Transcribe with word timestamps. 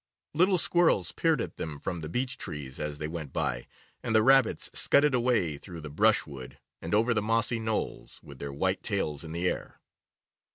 Little 0.33 0.57
squirrels 0.57 1.11
peered 1.11 1.41
at 1.41 1.57
them 1.57 1.79
from 1.79 2.01
the 2.01 2.09
beech 2.09 2.39
trees 2.39 2.79
as 2.79 2.97
they 2.97 3.07
went 3.07 3.31
by, 3.31 3.67
and 4.01 4.15
the 4.15 4.23
rabbits 4.23 4.71
scudded 4.73 5.13
away 5.13 5.59
through 5.59 5.81
the 5.81 5.91
brushwood 5.91 6.57
and 6.81 6.95
over 6.95 7.13
the 7.13 7.21
mossy 7.21 7.59
knolls, 7.59 8.19
with 8.23 8.39
their 8.39 8.51
white 8.51 8.81
tails 8.81 9.23
in 9.23 9.31
the 9.31 9.47
air. 9.47 9.79